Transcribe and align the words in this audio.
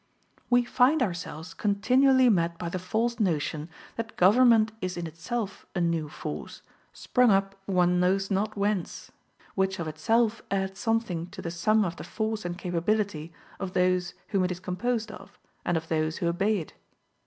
We 0.49 0.65
find 0.65 1.03
ourselves 1.03 1.53
continually 1.53 2.27
met 2.27 2.57
by 2.57 2.69
the 2.69 2.79
false 2.79 3.19
notion 3.19 3.69
that 3.97 4.17
government 4.17 4.71
is 4.81 4.97
in 4.97 5.05
itself 5.05 5.67
a 5.75 5.79
new 5.79 6.09
force, 6.09 6.63
sprung 6.91 7.29
up 7.29 7.55
one 7.67 7.99
knows 7.99 8.31
not 8.31 8.57
whence, 8.57 9.11
which 9.53 9.77
of 9.77 9.87
itself 9.87 10.41
adds 10.49 10.79
something 10.79 11.27
to 11.27 11.41
the 11.43 11.51
sum 11.51 11.85
of 11.85 11.97
the 11.97 12.03
force 12.03 12.45
and 12.45 12.57
capability 12.57 13.31
of 13.59 13.73
those 13.73 14.15
whom 14.29 14.43
it 14.43 14.51
is 14.51 14.59
composed 14.59 15.11
and 15.63 15.77
of 15.77 15.87
those 15.87 16.17
who 16.17 16.27
obey 16.27 16.57
it. 16.57 16.73